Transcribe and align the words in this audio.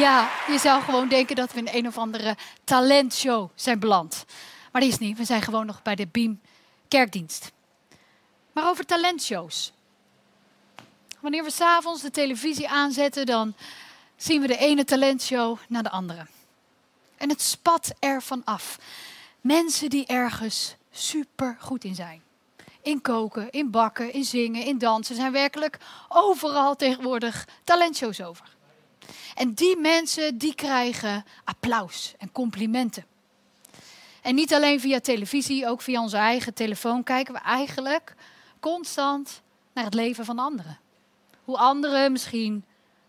Ja, 0.00 0.30
je 0.46 0.58
zou 0.58 0.82
gewoon 0.82 1.08
denken 1.08 1.36
dat 1.36 1.52
we 1.52 1.58
in 1.58 1.68
een 1.72 1.86
of 1.86 1.98
andere 1.98 2.36
talentshow 2.64 3.50
zijn 3.54 3.78
beland. 3.78 4.24
Maar 4.72 4.80
die 4.80 4.90
is 4.90 4.98
niet. 4.98 5.18
We 5.18 5.24
zijn 5.24 5.42
gewoon 5.42 5.66
nog 5.66 5.82
bij 5.82 5.94
de 5.94 6.06
Beam 6.06 6.40
kerkdienst. 6.88 7.52
Maar 8.52 8.68
over 8.68 8.86
talentshows. 8.86 9.72
Wanneer 11.20 11.44
we 11.44 11.50
s'avonds 11.50 12.02
de 12.02 12.10
televisie 12.10 12.68
aanzetten, 12.68 13.26
dan 13.26 13.54
zien 14.16 14.40
we 14.40 14.46
de 14.46 14.56
ene 14.56 14.84
talentshow 14.84 15.58
naar 15.68 15.82
de 15.82 15.90
andere. 15.90 16.26
En 17.16 17.28
het 17.28 17.42
spat 17.42 17.92
ervan 17.98 18.42
af. 18.44 18.78
Mensen 19.40 19.90
die 19.90 20.06
ergens 20.06 20.76
super 20.90 21.56
goed 21.60 21.84
in 21.84 21.94
zijn. 21.94 22.22
In 22.82 23.00
koken, 23.00 23.50
in 23.50 23.70
bakken, 23.70 24.12
in 24.12 24.24
zingen, 24.24 24.64
in 24.64 24.78
dansen. 24.78 25.16
Zijn 25.16 25.32
werkelijk 25.32 25.78
overal 26.08 26.76
tegenwoordig 26.76 27.48
talentshows 27.64 28.22
over. 28.22 28.58
En 29.34 29.54
die 29.54 29.76
mensen 29.76 30.38
die 30.38 30.54
krijgen 30.54 31.24
applaus 31.44 32.14
en 32.18 32.32
complimenten. 32.32 33.04
En 34.22 34.34
niet 34.34 34.54
alleen 34.54 34.80
via 34.80 35.00
televisie, 35.00 35.66
ook 35.66 35.82
via 35.82 36.00
onze 36.00 36.16
eigen 36.16 36.54
telefoon 36.54 37.02
kijken 37.02 37.34
we 37.34 37.40
eigenlijk 37.40 38.14
constant 38.60 39.42
naar 39.72 39.84
het 39.84 39.94
leven 39.94 40.24
van 40.24 40.38
anderen. 40.38 40.78
Hoe 41.44 41.56
anderen 41.56 42.12
misschien 42.12 42.64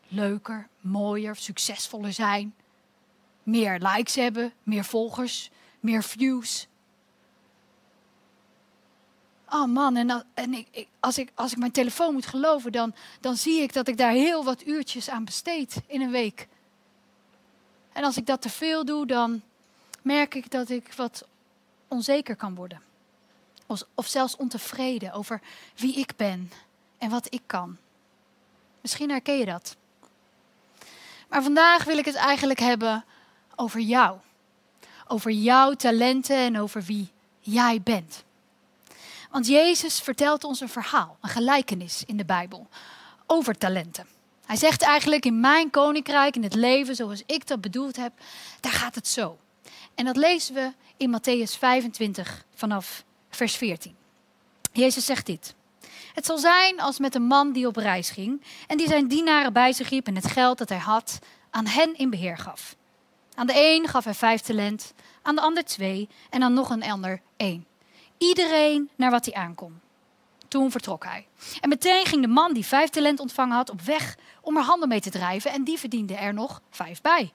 leuker, 0.08 0.68
mooier, 0.80 1.36
succesvoller 1.36 2.14
zijn. 2.14 2.56
Meer 3.44 3.80
likes 3.80 4.16
hebben, 4.16 4.54
meer 4.64 4.86
volgers, 4.86 5.50
meer 5.80 6.04
views. 6.04 6.68
Oh 9.54 9.66
man, 9.66 9.96
en, 9.96 10.26
en 10.34 10.54
ik, 10.54 10.88
als, 11.00 11.18
ik, 11.18 11.32
als 11.36 11.52
ik 11.52 11.58
mijn 11.58 11.72
telefoon 11.72 12.14
moet 12.14 12.26
geloven, 12.26 12.72
dan, 12.72 12.94
dan 13.20 13.38
zie 13.38 13.62
ik 13.62 13.74
dat 13.74 13.88
ik 13.88 13.98
daar 13.98 14.12
heel 14.12 14.44
wat 14.44 14.66
uurtjes 14.66 15.10
aan 15.10 15.26
besteed 15.26 15.82
in 15.88 16.02
een 16.02 16.12
week. 16.12 16.48
En 17.94 18.04
als 18.04 18.18
ik 18.18 18.26
dat 18.26 18.42
te 18.42 18.50
veel 18.50 18.86
doe, 18.86 19.06
dan 19.06 19.42
merk 20.02 20.36
ik 20.36 20.52
dat 20.52 20.70
ik 20.70 20.94
wat 20.94 21.28
onzeker 21.88 22.36
kan 22.36 22.56
worden. 22.56 22.82
Of 23.96 24.08
zelfs 24.08 24.36
ontevreden 24.36 25.14
over 25.14 25.42
wie 25.76 25.96
ik 25.96 26.16
ben 26.16 26.52
en 26.98 27.10
wat 27.10 27.34
ik 27.34 27.42
kan. 27.46 27.78
Misschien 28.82 29.10
herken 29.10 29.38
je 29.38 29.46
dat. 29.46 29.76
Maar 31.30 31.44
vandaag 31.44 31.84
wil 31.84 31.98
ik 31.98 32.06
het 32.06 32.16
eigenlijk 32.16 32.60
hebben 32.60 33.06
over 33.56 33.80
jou. 33.80 34.18
Over 35.08 35.32
jouw 35.32 35.74
talenten 35.74 36.38
en 36.38 36.60
over 36.60 36.84
wie 36.84 37.12
jij 37.40 37.82
bent. 37.82 38.24
Want 39.32 39.48
Jezus 39.48 40.00
vertelt 40.00 40.44
ons 40.44 40.60
een 40.60 40.70
verhaal, 40.70 41.18
een 41.22 41.30
gelijkenis 41.30 42.04
in 42.06 42.18
de 42.18 42.26
Bijbel 42.26 42.68
over 43.28 43.58
talenten. 43.58 44.08
Hij 44.46 44.56
zegt 44.56 44.82
eigenlijk 44.82 45.26
in 45.26 45.40
mijn 45.40 45.70
koninkrijk, 45.70 46.36
in 46.36 46.44
het 46.44 46.56
leven 46.56 46.96
zoals 46.96 47.24
ik 47.26 47.48
dat 47.48 47.62
bedoeld 47.62 47.96
heb, 47.96 48.14
daar 48.60 48.72
gaat 48.72 48.96
het 48.96 49.08
zo. 49.08 49.38
En 49.96 50.06
dat 50.06 50.16
lezen 50.16 50.54
we 50.54 50.72
in 50.98 51.18
Matthäus 51.18 51.58
25 51.60 52.46
vanaf 52.56 53.04
vers 53.30 53.56
14. 53.56 53.96
Jezus 54.72 55.06
zegt 55.06 55.26
dit. 55.26 55.56
Het 56.14 56.26
zal 56.26 56.38
zijn 56.38 56.80
als 56.80 57.00
met 57.00 57.16
een 57.16 57.28
man 57.28 57.52
die 57.52 57.68
op 57.68 57.76
reis 57.76 58.10
ging 58.10 58.44
en 58.68 58.78
die 58.78 58.88
zijn 58.88 59.08
dienaren 59.08 59.54
bij 59.54 59.74
zich 59.74 59.90
riep 59.90 60.08
en 60.08 60.16
het 60.16 60.28
geld 60.28 60.58
dat 60.58 60.70
hij 60.70 60.78
had 60.78 61.20
aan 61.50 61.68
hen 61.68 61.98
in 61.98 62.10
beheer 62.10 62.38
gaf. 62.38 62.76
Aan 63.36 63.48
de 63.48 63.54
een 63.56 63.88
gaf 63.88 64.04
hij 64.04 64.14
vijf 64.14 64.42
talent, 64.42 64.94
aan 65.22 65.36
de 65.36 65.42
ander 65.42 65.66
twee 65.66 66.10
en 66.30 66.44
aan 66.44 66.54
nog 66.54 66.70
een 66.70 66.84
ander 66.84 67.22
één. 67.38 67.66
Iedereen 68.22 68.90
naar 68.96 69.12
wat 69.12 69.26
hij 69.26 69.34
aankon. 69.34 69.80
Toen 70.48 70.72
vertrok 70.72 71.04
hij. 71.04 71.28
En 71.60 71.70
meteen 71.70 72.06
ging 72.06 72.22
de 72.22 72.28
man 72.28 72.54
die 72.54 72.66
vijf 72.66 72.90
talent 72.90 73.20
ontvangen 73.20 73.56
had 73.56 73.70
op 73.70 73.82
weg 73.82 74.18
om 74.42 74.58
er 74.58 74.64
handel 74.64 74.88
mee 74.88 75.02
te 75.02 75.10
drijven 75.10 75.52
en 75.52 75.64
die 75.64 75.78
verdiende 75.78 76.16
er 76.16 76.34
nog 76.34 76.62
vijf 76.70 77.02
bij. 77.02 77.34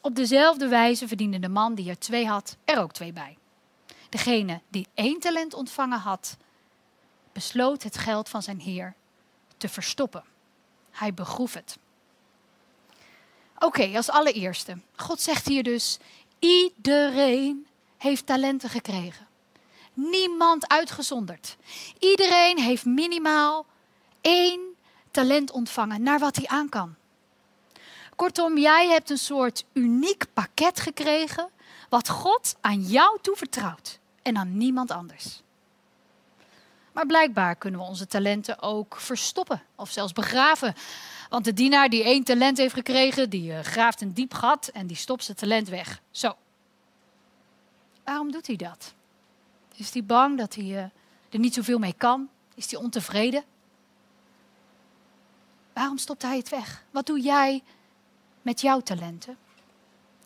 Op 0.00 0.14
dezelfde 0.14 0.68
wijze 0.68 1.08
verdiende 1.08 1.38
de 1.38 1.48
man 1.48 1.74
die 1.74 1.90
er 1.90 1.98
twee 1.98 2.26
had 2.26 2.56
er 2.64 2.78
ook 2.78 2.92
twee 2.92 3.12
bij. 3.12 3.36
Degene 4.08 4.60
die 4.68 4.86
één 4.94 5.20
talent 5.20 5.54
ontvangen 5.54 5.98
had, 5.98 6.36
besloot 7.32 7.82
het 7.82 7.98
geld 7.98 8.28
van 8.28 8.42
zijn 8.42 8.60
heer 8.60 8.94
te 9.56 9.68
verstoppen. 9.68 10.24
Hij 10.90 11.14
begroef 11.14 11.54
het. 11.54 11.78
Oké, 13.58 13.96
als 13.96 14.10
allereerste. 14.10 14.78
God 14.96 15.20
zegt 15.20 15.46
hier 15.46 15.62
dus: 15.62 15.98
iedereen 16.38 17.66
heeft 17.96 18.26
talenten 18.26 18.68
gekregen. 18.68 19.28
Niemand 19.92 20.68
uitgezonderd. 20.68 21.56
Iedereen 21.98 22.58
heeft 22.58 22.84
minimaal 22.84 23.66
één 24.20 24.60
talent 25.10 25.50
ontvangen 25.50 26.02
naar 26.02 26.18
wat 26.18 26.36
hij 26.36 26.46
aan 26.46 26.68
kan. 26.68 26.94
Kortom, 28.16 28.58
jij 28.58 28.88
hebt 28.88 29.10
een 29.10 29.18
soort 29.18 29.64
uniek 29.72 30.24
pakket 30.32 30.80
gekregen 30.80 31.48
wat 31.88 32.08
God 32.08 32.56
aan 32.60 32.80
jou 32.80 33.18
toevertrouwt 33.22 33.98
en 34.22 34.36
aan 34.36 34.56
niemand 34.56 34.90
anders. 34.90 35.42
Maar 36.92 37.06
blijkbaar 37.06 37.56
kunnen 37.56 37.80
we 37.80 37.86
onze 37.86 38.06
talenten 38.06 38.62
ook 38.62 38.96
verstoppen 38.96 39.62
of 39.74 39.90
zelfs 39.90 40.12
begraven. 40.12 40.74
Want 41.28 41.44
de 41.44 41.52
dienaar 41.52 41.88
die 41.88 42.04
één 42.04 42.24
talent 42.24 42.58
heeft 42.58 42.74
gekregen, 42.74 43.30
die 43.30 43.50
uh, 43.50 43.60
graaft 43.60 44.00
een 44.00 44.12
diep 44.12 44.34
gat 44.34 44.68
en 44.68 44.86
die 44.86 44.96
stopt 44.96 45.24
zijn 45.24 45.36
talent 45.36 45.68
weg. 45.68 46.02
Zo. 46.10 46.36
Waarom 48.04 48.32
doet 48.32 48.46
hij 48.46 48.56
dat? 48.56 48.94
Is 49.80 49.92
hij 49.92 50.04
bang 50.04 50.38
dat 50.38 50.54
hij 50.54 50.64
uh, 50.64 50.78
er 51.28 51.38
niet 51.38 51.54
zoveel 51.54 51.78
mee 51.78 51.94
kan? 51.96 52.28
Is 52.54 52.70
hij 52.70 52.80
ontevreden? 52.80 53.44
Waarom 55.72 55.98
stopt 55.98 56.22
hij 56.22 56.36
het 56.36 56.48
weg? 56.48 56.84
Wat 56.90 57.06
doe 57.06 57.20
jij 57.20 57.62
met 58.42 58.60
jouw 58.60 58.80
talenten? 58.80 59.36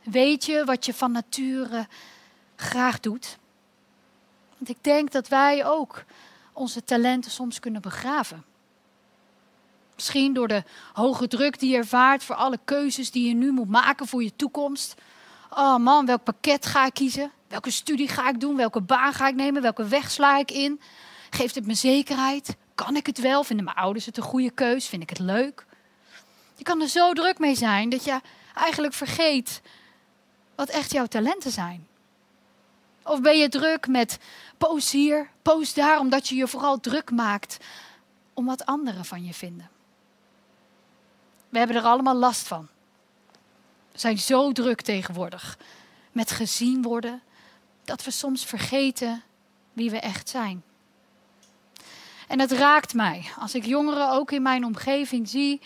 Weet 0.02 0.44
je 0.44 0.64
wat 0.64 0.84
je 0.84 0.94
van 0.94 1.12
nature 1.12 1.86
graag 2.56 3.00
doet? 3.00 3.38
Want 4.56 4.68
ik 4.70 4.84
denk 4.84 5.12
dat 5.12 5.28
wij 5.28 5.66
ook 5.66 6.04
onze 6.52 6.84
talenten 6.84 7.30
soms 7.30 7.60
kunnen 7.60 7.82
begraven. 7.82 8.44
Misschien 9.94 10.32
door 10.32 10.48
de 10.48 10.64
hoge 10.92 11.28
druk 11.28 11.58
die 11.58 11.70
je 11.70 11.76
ervaart 11.76 12.24
voor 12.24 12.36
alle 12.36 12.58
keuzes 12.64 13.10
die 13.10 13.28
je 13.28 13.34
nu 13.34 13.52
moet 13.52 13.68
maken 13.68 14.06
voor 14.06 14.22
je 14.22 14.36
toekomst. 14.36 14.94
Oh 15.50 15.76
man, 15.76 16.06
welk 16.06 16.24
pakket 16.24 16.66
ga 16.66 16.86
ik 16.86 16.94
kiezen? 16.94 17.32
Welke 17.54 17.70
studie 17.70 18.08
ga 18.08 18.28
ik 18.28 18.40
doen? 18.40 18.56
Welke 18.56 18.80
baan 18.80 19.12
ga 19.12 19.28
ik 19.28 19.34
nemen? 19.34 19.62
Welke 19.62 19.86
weg 19.86 20.10
sla 20.10 20.38
ik 20.38 20.50
in? 20.50 20.80
Geeft 21.30 21.54
het 21.54 21.66
me 21.66 21.74
zekerheid? 21.74 22.56
Kan 22.74 22.96
ik 22.96 23.06
het 23.06 23.18
wel? 23.18 23.44
Vinden 23.44 23.64
mijn 23.64 23.76
ouders 23.76 24.06
het 24.06 24.16
een 24.16 24.22
goede 24.22 24.50
keus? 24.50 24.88
Vind 24.88 25.02
ik 25.02 25.08
het 25.08 25.18
leuk? 25.18 25.66
Je 26.56 26.64
kan 26.64 26.80
er 26.80 26.88
zo 26.88 27.12
druk 27.12 27.38
mee 27.38 27.54
zijn 27.54 27.88
dat 27.88 28.04
je 28.04 28.20
eigenlijk 28.54 28.94
vergeet 28.94 29.62
wat 30.54 30.68
echt 30.68 30.92
jouw 30.92 31.06
talenten 31.06 31.50
zijn. 31.50 31.86
Of 33.02 33.20
ben 33.20 33.38
je 33.38 33.48
druk 33.48 33.88
met 33.88 34.18
post 34.58 34.90
hier, 34.90 35.30
post 35.42 35.74
daar, 35.74 35.98
omdat 35.98 36.28
je 36.28 36.34
je 36.34 36.48
vooral 36.48 36.80
druk 36.80 37.10
maakt 37.10 37.56
om 38.32 38.46
wat 38.46 38.66
anderen 38.66 39.04
van 39.04 39.24
je 39.24 39.34
vinden? 39.34 39.70
We 41.48 41.58
hebben 41.58 41.76
er 41.76 41.82
allemaal 41.82 42.16
last 42.16 42.46
van. 42.46 42.68
We 43.92 43.98
zijn 43.98 44.18
zo 44.18 44.52
druk 44.52 44.80
tegenwoordig 44.80 45.58
met 46.12 46.30
gezien 46.30 46.82
worden 46.82 47.22
dat 47.84 48.04
we 48.04 48.10
soms 48.10 48.44
vergeten 48.44 49.22
wie 49.72 49.90
we 49.90 49.98
echt 49.98 50.28
zijn. 50.28 50.62
En 52.28 52.40
het 52.40 52.52
raakt 52.52 52.94
mij 52.94 53.26
als 53.38 53.54
ik 53.54 53.64
jongeren 53.64 54.10
ook 54.10 54.32
in 54.32 54.42
mijn 54.42 54.64
omgeving 54.64 55.28
zie 55.28 55.60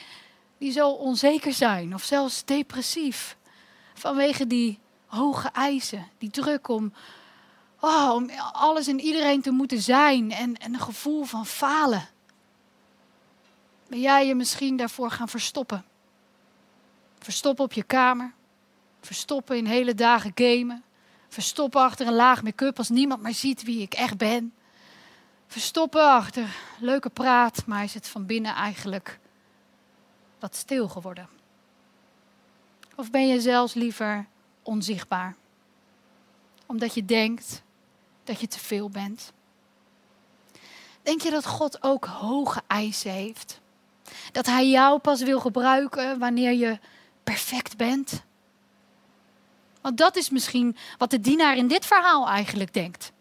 die 0.59 0.73
zo 0.73 0.91
onzeker 0.91 1.53
zijn 1.53 1.95
of 1.95 2.03
zelfs 2.03 2.45
depressief 2.45 3.37
vanwege 3.95 4.47
die 4.47 4.79
hoge 5.07 5.49
eisen, 5.49 6.09
die 6.19 6.31
druk 6.31 6.69
om, 6.69 6.93
oh, 7.81 8.11
om 8.15 8.31
alles 8.53 8.87
en 8.87 9.01
iedereen 9.01 9.43
te 9.43 9.51
moeten 9.51 9.83
zijn 9.83 10.33
en, 10.33 10.57
en 10.57 10.75
een 10.75 10.81
gevoel 10.81 11.25
van 11.25 11.47
falen. 11.47 12.09
Ben 13.89 14.01
jij 14.01 14.27
je 14.27 14.35
misschien 14.35 14.77
daarvoor 14.77 15.11
gaan 15.11 15.29
verstoppen? 15.29 15.85
Verstoppen 17.19 17.65
op 17.65 17.73
je 17.73 17.83
kamer, 17.83 18.33
verstoppen 19.01 19.57
in 19.57 19.67
hele 19.67 19.95
dagen 19.95 20.33
gamen, 20.35 20.83
verstoppen 21.29 21.81
achter 21.81 22.07
een 22.07 22.15
laag 22.15 22.43
make-up 22.43 22.79
als 22.79 22.89
niemand 22.89 23.23
maar 23.23 23.35
ziet 23.35 23.63
wie 23.63 23.83
ik 23.83 23.95
echt 23.95 24.17
ben. 24.17 24.53
Verstoppen 25.47 26.11
achter 26.11 26.57
leuke 26.79 27.09
praat, 27.09 27.67
maar 27.67 27.85
is 27.85 27.95
het 27.95 28.09
van 28.09 28.27
binnen 28.27 28.55
eigenlijk 28.55 29.19
wat 30.39 30.57
stil 30.57 30.89
geworden? 30.89 31.29
Of 32.97 33.11
ben 33.11 33.29
je 33.29 33.41
zelfs 33.41 33.75
liever 33.75 34.27
onzichtbaar? 34.63 35.37
Omdat 36.67 36.95
je 36.95 37.05
denkt 37.05 37.63
dat 38.25 38.41
je 38.41 38.47
te 38.47 38.59
veel 38.59 38.91
bent. 38.91 39.33
Denk 41.03 41.21
je 41.21 41.31
dat 41.31 41.47
God 41.47 41.83
ook 41.83 42.05
hoge 42.05 42.63
eisen 42.67 43.11
heeft? 43.11 43.61
Dat 44.33 44.47
Hij 44.47 44.69
jou 44.69 44.99
pas 44.99 45.23
wil 45.23 45.41
gebruiken 45.41 46.19
wanneer 46.19 46.53
je 46.53 46.79
perfect 47.25 47.77
bent? 47.77 48.23
Want 49.89 50.01
dat 50.01 50.17
is 50.17 50.31
misschien 50.31 50.77
wat 50.99 51.11
de 51.11 51.21
dienaar 51.21 51.57
in 51.57 51.69
dit 51.69 51.87
verhaal 51.87 52.29
eigenlijk 52.29 52.75
denkt. 52.75 53.13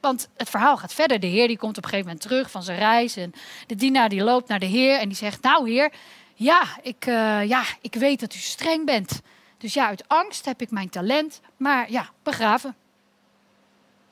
Want 0.00 0.28
het 0.36 0.50
verhaal 0.50 0.76
gaat 0.76 0.92
verder. 0.94 1.20
De 1.20 1.26
Heer 1.26 1.48
die 1.48 1.58
komt 1.58 1.76
op 1.76 1.84
een 1.84 1.90
gegeven 1.90 2.10
moment 2.10 2.28
terug 2.28 2.50
van 2.50 2.62
zijn 2.62 2.78
reis. 2.78 3.16
En 3.16 3.32
de 3.66 3.74
dienaar 3.74 4.08
die 4.08 4.22
loopt 4.22 4.48
naar 4.48 4.58
de 4.58 4.66
Heer 4.66 4.98
en 4.98 5.08
die 5.08 5.16
zegt: 5.16 5.42
Nou, 5.42 5.70
Heer, 5.70 5.92
Ja 6.34 6.62
ik, 6.82 7.06
uh, 7.06 7.44
ja, 7.48 7.64
ik 7.80 7.94
weet 7.94 8.20
dat 8.20 8.34
u 8.34 8.38
streng 8.38 8.86
bent. 8.86 9.20
Dus 9.58 9.74
ja, 9.74 9.86
uit 9.86 10.08
angst 10.08 10.44
heb 10.44 10.60
ik 10.60 10.70
mijn 10.70 10.90
talent, 10.90 11.40
maar 11.56 11.90
ja, 11.90 12.10
begraven. 12.22 12.76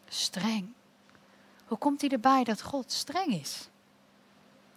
Streng. 0.09 0.73
Hoe 1.67 1.79
komt 1.79 2.01
hij 2.01 2.11
erbij 2.11 2.45
dat 2.45 2.63
God 2.63 2.93
streng 2.93 3.41
is? 3.41 3.69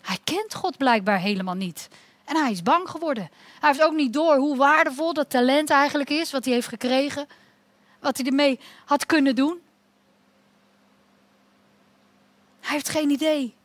Hij 0.01 0.17
kent 0.23 0.53
God 0.53 0.77
blijkbaar 0.77 1.19
helemaal 1.19 1.55
niet. 1.55 1.89
En 2.31 2.37
hij 2.37 2.51
is 2.51 2.63
bang 2.63 2.89
geworden. 2.89 3.29
Hij 3.59 3.69
heeft 3.69 3.81
ook 3.81 3.93
niet 3.93 4.13
door 4.13 4.35
hoe 4.35 4.57
waardevol 4.57 5.13
dat 5.13 5.29
talent 5.29 5.69
eigenlijk 5.69 6.09
is, 6.09 6.31
wat 6.31 6.45
hij 6.45 6.53
heeft 6.53 6.67
gekregen. 6.67 7.27
Wat 7.99 8.17
hij 8.17 8.25
ermee 8.25 8.59
had 8.85 9.05
kunnen 9.05 9.35
doen. 9.35 9.61
Hij 12.59 12.71
heeft 12.71 12.89
geen 12.89 13.09
idee. 13.09 13.55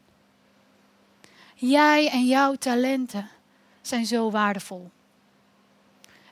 Jij 1.55 2.11
en 2.11 2.27
jouw 2.27 2.55
talenten 2.55 3.29
zijn 3.81 4.07
zo 4.07 4.31
waardevol. 4.31 4.91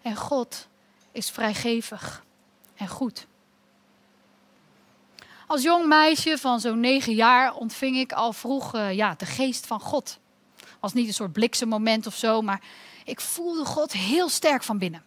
En 0.03 0.17
God 0.17 0.69
is 1.13 1.31
vrijgevig 1.31 2.25
en 2.77 2.89
goed. 2.89 3.27
Als 5.47 5.63
jong 5.63 5.87
meisje 5.87 6.39
van 6.39 6.61
zo'n 6.61 6.81
negen 6.81 7.15
jaar 7.15 7.55
ontving 7.55 7.97
ik 7.97 8.13
al 8.13 8.33
vroeg 8.33 8.75
uh, 8.75 8.93
ja, 8.93 9.15
de 9.15 9.27
geest 9.27 9.67
van 9.67 9.81
God. 9.81 10.19
Was 10.85 10.93
niet 10.93 11.07
een 11.07 11.15
soort 11.15 11.33
bliksemmoment 11.33 12.07
of 12.07 12.15
zo, 12.15 12.43
maar 12.43 12.61
ik 13.05 13.21
voelde 13.21 13.65
God 13.65 13.93
heel 13.93 14.29
sterk 14.29 14.63
van 14.63 14.79
binnen. 14.79 15.03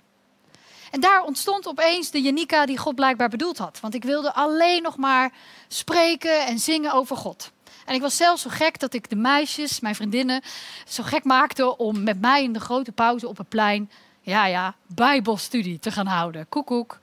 En 0.92 1.00
daar 1.00 1.24
ontstond 1.24 1.68
opeens 1.68 2.12
de 2.12 2.22
Janika 2.22 2.66
die 2.66 2.78
God 2.78 2.96
blijkbaar 2.96 3.30
bedoeld 3.30 3.58
had. 3.58 3.80
Want 3.80 3.94
ik 3.94 4.04
wilde 4.04 4.34
alleen 4.34 4.82
nog 4.82 4.98
maar 4.98 5.32
spreken 5.68 6.46
en 6.46 6.60
zingen 6.60 6.94
over 6.94 7.18
God. 7.18 7.52
En 7.86 7.96
ik 7.96 8.02
was 8.02 8.16
zelfs 8.16 8.42
zo 8.42 8.50
gek 8.50 8.80
dat 8.80 8.94
ik 8.94 9.10
de 9.10 9.16
meisjes, 9.16 9.80
mijn 9.80 9.96
vriendinnen, 9.96 10.42
zo 10.88 11.04
gek 11.04 11.24
maakte 11.24 11.78
om 11.78 12.04
met 12.04 12.22
mij 12.22 12.44
in 12.44 12.54
de 12.54 12.60
grote 12.60 12.92
pauze 12.92 13.28
op 13.28 13.38
het 13.38 13.50
plein, 13.50 13.92
ja 14.22 14.46
ja, 14.46 14.76
bijbelstudie 14.88 15.80
te 15.80 15.92
gaan 15.92 16.08
houden. 16.08 16.50
Koekoek. 16.50 17.00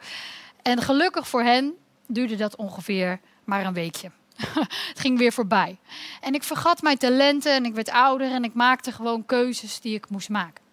En 0.63 0.83
gelukkig 0.83 1.29
voor 1.29 1.43
hen 1.43 1.75
duurde 2.07 2.37
dat 2.37 2.57
ongeveer 2.57 3.21
maar 3.45 3.67
een 3.67 3.75
weekje. 3.75 4.11
het 4.91 5.01
ging 5.01 5.19
weer 5.19 5.33
voorbij. 5.33 5.79
En 6.21 6.35
ik 6.35 6.43
vergat 6.43 6.83
mijn 6.83 6.99
talenten 6.99 7.53
en 7.53 7.65
ik 7.65 7.75
werd 7.75 7.91
ouder 7.91 8.31
en 8.31 8.45
ik 8.45 8.55
maakte 8.55 8.93
gewoon 8.93 9.27
keuzes 9.27 9.81
die 9.81 9.95
ik 9.95 10.09
moest 10.09 10.29
maken. 10.29 10.65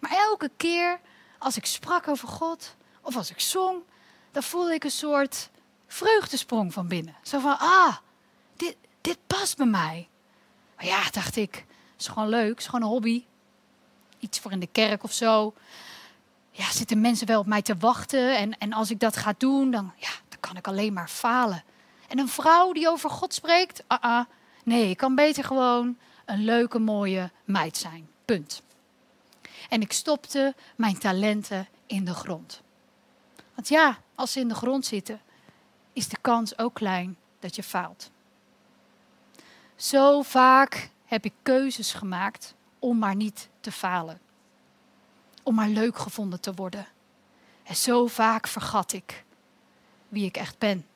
Maar 0.00 0.10
elke 0.10 0.50
keer 0.56 1.00
als 1.38 1.56
ik 1.56 1.66
sprak 1.66 2.08
over 2.08 2.28
God 2.28 2.76
of 3.00 3.16
als 3.16 3.30
ik 3.30 3.40
zong, 3.40 3.82
dan 4.30 4.42
voelde 4.42 4.74
ik 4.74 4.84
een 4.84 4.90
soort 4.90 5.50
vreugdesprong 5.86 6.72
van 6.72 6.88
binnen. 6.88 7.14
Zo 7.22 7.38
van, 7.38 7.58
ah, 7.58 7.96
dit, 8.56 8.76
dit 9.00 9.18
past 9.26 9.56
bij 9.56 9.66
mij. 9.66 10.08
Maar 10.76 10.86
ja, 10.86 11.10
dacht 11.10 11.36
ik, 11.36 11.64
is 11.98 12.08
gewoon 12.08 12.28
leuk, 12.28 12.58
is 12.58 12.66
gewoon 12.66 12.82
een 12.82 12.88
hobby. 12.88 13.24
Iets 14.18 14.38
voor 14.38 14.52
in 14.52 14.60
de 14.60 14.68
kerk 14.72 15.02
of 15.02 15.12
zo. 15.12 15.54
Ja, 16.50 16.70
zitten 16.70 17.00
mensen 17.00 17.26
wel 17.26 17.40
op 17.40 17.46
mij 17.46 17.62
te 17.62 17.76
wachten? 17.76 18.36
En, 18.36 18.58
en 18.58 18.72
als 18.72 18.90
ik 18.90 19.00
dat 19.00 19.16
ga 19.16 19.34
doen, 19.38 19.70
dan, 19.70 19.92
ja, 19.96 20.10
dan 20.28 20.40
kan 20.40 20.56
ik 20.56 20.66
alleen 20.66 20.92
maar 20.92 21.08
falen. 21.08 21.64
En 22.12 22.18
een 22.18 22.28
vrouw 22.28 22.72
die 22.72 22.88
over 22.88 23.10
God 23.10 23.34
spreekt, 23.34 23.84
ah, 23.86 24.24
nee, 24.64 24.90
ik 24.90 24.96
kan 24.96 25.14
beter 25.14 25.44
gewoon 25.44 25.98
een 26.24 26.44
leuke, 26.44 26.78
mooie 26.78 27.30
meid 27.44 27.76
zijn. 27.76 28.08
Punt. 28.24 28.62
En 29.68 29.80
ik 29.80 29.92
stopte 29.92 30.54
mijn 30.76 30.98
talenten 30.98 31.68
in 31.86 32.04
de 32.04 32.14
grond. 32.14 32.62
Want 33.54 33.68
ja, 33.68 33.98
als 34.14 34.32
ze 34.32 34.40
in 34.40 34.48
de 34.48 34.54
grond 34.54 34.86
zitten, 34.86 35.20
is 35.92 36.08
de 36.08 36.16
kans 36.20 36.58
ook 36.58 36.74
klein 36.74 37.16
dat 37.38 37.56
je 37.56 37.62
faalt. 37.62 38.10
Zo 39.76 40.22
vaak 40.22 40.90
heb 41.04 41.24
ik 41.24 41.34
keuzes 41.42 41.92
gemaakt 41.92 42.54
om 42.78 42.98
maar 42.98 43.16
niet 43.16 43.48
te 43.60 43.72
falen. 43.72 44.20
Om 45.42 45.54
maar 45.54 45.68
leuk 45.68 45.98
gevonden 45.98 46.40
te 46.40 46.54
worden. 46.54 46.86
En 47.62 47.76
zo 47.76 48.06
vaak 48.06 48.46
vergat 48.46 48.92
ik 48.92 49.24
wie 50.08 50.24
ik 50.24 50.36
echt 50.36 50.58
ben. 50.58 50.86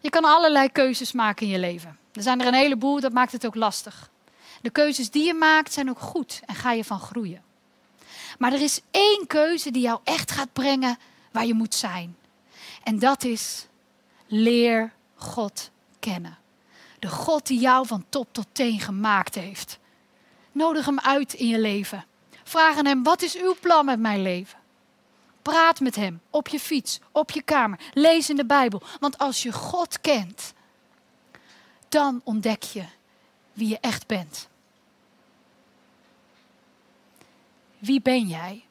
Je 0.00 0.10
kan 0.10 0.24
allerlei 0.24 0.72
keuzes 0.72 1.12
maken 1.12 1.46
in 1.46 1.52
je 1.52 1.58
leven. 1.58 1.98
Er 2.12 2.22
zijn 2.22 2.40
er 2.40 2.46
een 2.46 2.54
heleboel, 2.54 3.00
dat 3.00 3.12
maakt 3.12 3.32
het 3.32 3.46
ook 3.46 3.54
lastig. 3.54 4.10
De 4.62 4.70
keuzes 4.70 5.10
die 5.10 5.24
je 5.24 5.34
maakt 5.34 5.72
zijn 5.72 5.90
ook 5.90 6.00
goed 6.00 6.40
en 6.46 6.54
ga 6.54 6.72
je 6.72 6.84
van 6.84 7.00
groeien. 7.00 7.42
Maar 8.38 8.52
er 8.52 8.62
is 8.62 8.80
één 8.90 9.26
keuze 9.26 9.70
die 9.70 9.82
jou 9.82 10.00
echt 10.04 10.30
gaat 10.30 10.52
brengen 10.52 10.98
waar 11.32 11.46
je 11.46 11.54
moet 11.54 11.74
zijn. 11.74 12.16
En 12.82 12.98
dat 12.98 13.24
is 13.24 13.66
leer 14.26 14.92
God 15.14 15.70
kennen. 15.98 16.38
De 16.98 17.08
God 17.08 17.46
die 17.46 17.60
jou 17.60 17.86
van 17.86 18.04
top 18.08 18.28
tot 18.32 18.46
teen 18.52 18.80
gemaakt 18.80 19.34
heeft. 19.34 19.78
Nodig 20.52 20.86
hem 20.86 21.00
uit 21.00 21.32
in 21.32 21.48
je 21.48 21.58
leven. 21.58 22.04
Vraag 22.44 22.76
aan 22.76 22.86
hem, 22.86 23.02
wat 23.02 23.22
is 23.22 23.36
uw 23.36 23.56
plan 23.60 23.84
met 23.84 24.00
mijn 24.00 24.22
leven? 24.22 24.58
Praat 25.46 25.80
met 25.80 25.96
hem 25.96 26.20
op 26.30 26.48
je 26.48 26.60
fiets, 26.60 27.00
op 27.12 27.30
je 27.30 27.42
kamer. 27.42 27.80
Lees 27.92 28.30
in 28.30 28.36
de 28.36 28.46
Bijbel. 28.46 28.82
Want 29.00 29.18
als 29.18 29.42
je 29.42 29.52
God 29.52 30.00
kent, 30.00 30.52
dan 31.88 32.20
ontdek 32.24 32.62
je 32.62 32.84
wie 33.52 33.68
je 33.68 33.78
echt 33.80 34.06
bent. 34.06 34.48
Wie 37.78 38.00
ben 38.00 38.26
jij? 38.26 38.64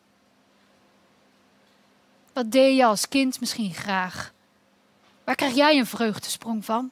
Wat 2.33 2.51
deed 2.51 2.75
je 2.77 2.85
als 2.85 3.07
kind 3.07 3.39
misschien 3.39 3.73
graag? 3.73 4.33
Waar 5.23 5.35
krijg 5.35 5.55
jij 5.55 5.77
een 5.77 5.85
vreugdesprong 5.85 6.65
van? 6.65 6.91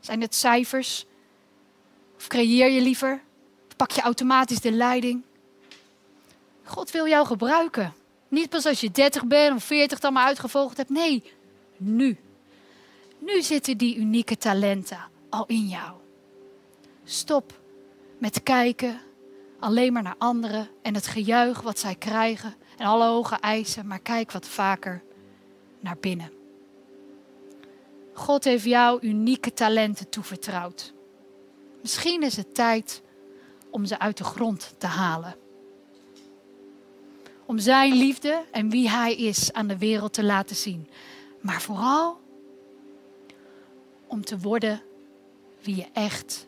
Zijn 0.00 0.20
het 0.20 0.34
cijfers? 0.34 1.06
Of 2.16 2.26
creëer 2.26 2.70
je 2.70 2.80
liever? 2.80 3.22
Of 3.68 3.76
pak 3.76 3.90
je 3.90 4.00
automatisch 4.00 4.60
de 4.60 4.72
leiding? 4.72 5.22
God 6.64 6.90
wil 6.90 7.08
jou 7.08 7.26
gebruiken. 7.26 7.98
Niet 8.30 8.48
pas 8.48 8.66
als 8.66 8.80
je 8.80 8.90
30 8.90 9.24
bent 9.24 9.56
of 9.56 9.64
40 9.64 9.98
dan 9.98 10.12
maar 10.12 10.26
uitgevolgd 10.26 10.76
hebt. 10.76 10.90
Nee, 10.90 11.22
nu. 11.76 12.18
Nu 13.18 13.42
zitten 13.42 13.78
die 13.78 13.96
unieke 13.96 14.36
talenten 14.36 15.00
al 15.28 15.44
in 15.46 15.68
jou. 15.68 15.92
Stop 17.04 17.60
met 18.18 18.42
kijken 18.42 19.00
alleen 19.58 19.92
maar 19.92 20.02
naar 20.02 20.14
anderen 20.18 20.68
en 20.82 20.94
het 20.94 21.06
gejuich 21.06 21.60
wat 21.60 21.78
zij 21.78 21.94
krijgen 21.94 22.54
en 22.76 22.86
alle 22.86 23.06
hoge 23.06 23.34
eisen, 23.34 23.86
maar 23.86 23.98
kijk 23.98 24.32
wat 24.32 24.46
vaker 24.46 25.02
naar 25.80 25.96
binnen. 26.00 26.32
God 28.12 28.44
heeft 28.44 28.64
jou 28.64 29.00
unieke 29.00 29.52
talenten 29.52 30.08
toevertrouwd. 30.08 30.92
Misschien 31.82 32.22
is 32.22 32.36
het 32.36 32.54
tijd 32.54 33.02
om 33.70 33.84
ze 33.84 33.98
uit 33.98 34.16
de 34.16 34.24
grond 34.24 34.74
te 34.78 34.86
halen. 34.86 35.36
Om 37.50 37.58
Zijn 37.58 37.92
liefde 37.92 38.44
en 38.50 38.70
wie 38.70 38.88
Hij 38.88 39.14
is 39.14 39.52
aan 39.52 39.66
de 39.66 39.78
wereld 39.78 40.12
te 40.12 40.24
laten 40.24 40.56
zien. 40.56 40.88
Maar 41.40 41.62
vooral 41.62 42.20
om 44.06 44.24
te 44.24 44.38
worden 44.38 44.82
wie 45.62 45.76
je 45.76 45.86
echt. 45.92 46.46